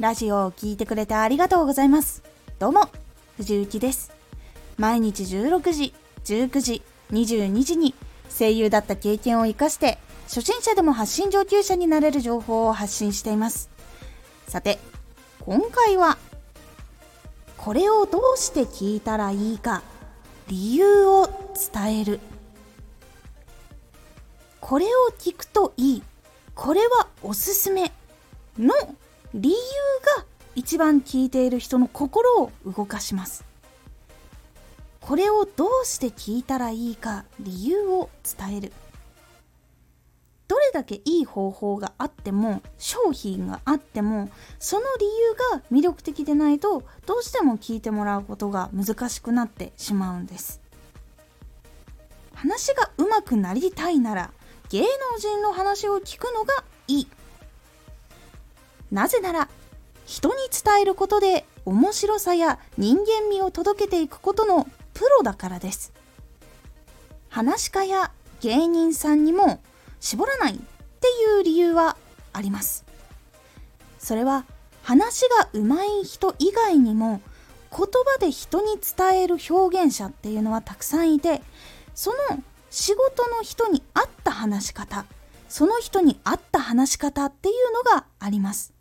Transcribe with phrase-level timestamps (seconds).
[0.00, 2.22] ラジオを聴いてくれてありがとうございます。
[2.60, 2.88] どうも、
[3.36, 4.12] 藤幸です。
[4.76, 5.92] 毎日16時、
[6.24, 7.96] 19時、22時に
[8.30, 9.98] 声優だった経験を活かして、
[10.28, 13.70] 初心者でも発信上級者になれる情報を発信しています。
[14.46, 14.78] さて、
[15.40, 16.16] 今回は、
[17.56, 19.82] これをどうして聞いたらいいか、
[20.46, 21.28] 理由を
[21.72, 22.20] 伝える。
[24.60, 26.02] これを聞くといい。
[26.54, 27.90] これはおすすめ。
[28.56, 28.74] の
[29.34, 29.56] 理由
[30.18, 30.24] が
[30.54, 33.44] 一番聞いている人の心を動かします。
[35.00, 38.72] これをどうして聞いたらいいか理由を伝える。
[40.48, 50.60] どれだけいい方法があっても商品があってもその理由が魅力的でないとどうしても聞いてもらうことが難しくなってしまうんです。
[52.34, 54.30] 話が上手くなりたいなら
[54.70, 54.86] 芸能
[55.18, 57.08] 人の話を聞くのがいい。
[58.90, 59.48] なぜなら
[60.06, 65.92] 人に伝えることで面白さや人間味を届けていくことのプロだからです。
[67.28, 69.60] 話し家や芸人さんにも
[70.00, 71.96] 絞らないっていう理由は
[72.32, 72.84] あります。
[73.98, 74.46] それは
[74.82, 77.20] 話が上手い人以外にも
[77.70, 81.42] 言葉で人に伝える表現者っていうのはたくさんいて
[81.94, 82.16] その
[82.70, 85.04] 仕事の人に合った話し方
[85.48, 88.77] その人に合った話し方っていうのがあります。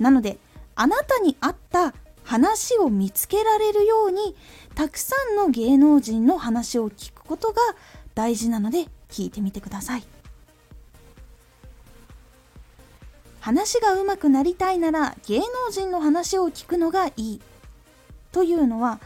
[0.00, 0.38] なので
[0.74, 4.34] あなたに合った話を見つけられるように
[4.74, 7.60] たくさんの芸能人の話を聞くことが
[8.14, 10.04] 大事なので聞いてみてください。
[13.40, 17.40] 話が上手くなりたいなら芸能人の話を聞くのがいい
[18.32, 19.00] というのは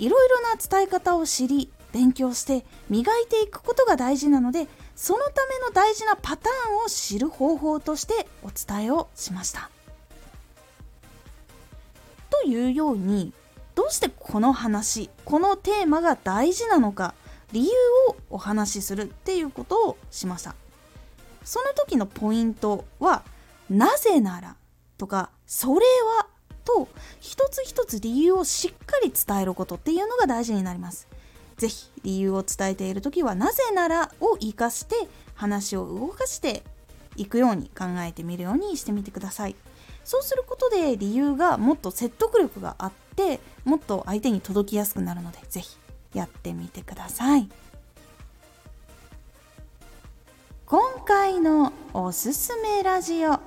[0.00, 9.70] いろいろな伝え方を知り勉強して磨いていくことが大事なのでそのための大事なパターンを知る方法としてお伝えをしました。
[12.30, 13.32] というように
[13.74, 17.14] どうしてこの話このテーマが大事なのか
[17.52, 17.70] 理由
[18.08, 20.54] をお話しするっていうことをしました
[21.44, 23.22] その時のポイントは
[23.70, 24.56] 「なぜなら」
[24.98, 25.86] とか「それ
[26.18, 26.26] は」
[26.64, 26.88] と
[27.20, 31.08] 一つ一つ理由をしっかり伝えることっていうのが大事になります
[31.56, 36.62] 是非理由を伝えている時は「なぜなら」を生かして話を動かして
[37.16, 39.56] いくように考えてみるようにしてみてください。
[40.04, 45.76] そうすることで理由がもっと説得力があってもっと相手に届きやすくなるので是非
[46.14, 47.48] やってみてください。
[50.66, 53.38] 今回のおすすめラジオ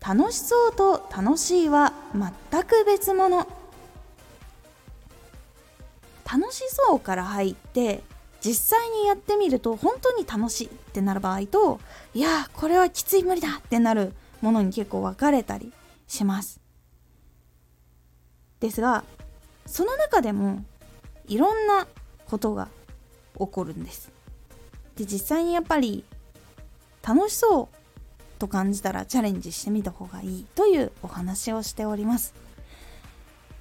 [0.00, 3.46] 楽しそうと楽しいは全く別物
[6.56, 8.02] しそうから入って
[8.40, 11.80] 実際にやってみると本当に楽しいってなる場合と
[12.14, 15.72] いやこれはきつい無理だってなるものに結構分かれたり
[16.06, 16.60] します。
[18.60, 19.04] ですが
[19.66, 20.64] その中でも
[21.26, 21.86] いろんな
[22.26, 22.68] ことが
[23.38, 24.10] 起こるんです。
[24.96, 26.04] で実際にやっぱり
[27.06, 32.34] 楽しそうと感じたらチャレンジしてみた方がいいというお話をしております。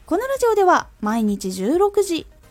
[0.05, 2.27] このラジオでは毎日16時